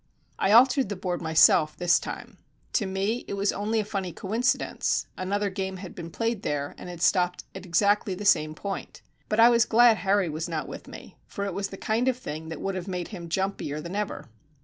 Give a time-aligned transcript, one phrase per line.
[0.39, 2.39] I altered the board myself this time.
[2.73, 6.89] To me it was only a funny coincidence; another game had been played there and
[6.89, 9.03] had stopped exactly at the same point.
[9.29, 12.17] But I was glad Harry was not with me, for it was the kind of
[12.17, 14.27] thing that would have made him jumpier than ever.